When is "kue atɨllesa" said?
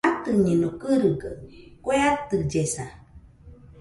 1.83-2.85